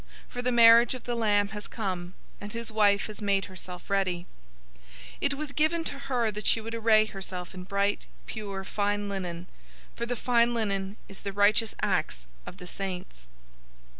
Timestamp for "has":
1.49-1.67, 3.05-3.21